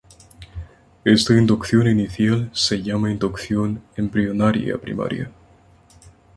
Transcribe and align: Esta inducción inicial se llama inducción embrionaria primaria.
Esta 1.05 1.35
inducción 1.35 1.87
inicial 1.87 2.49
se 2.53 2.81
llama 2.81 3.11
inducción 3.11 3.83
embrionaria 3.95 4.79
primaria. 4.79 5.29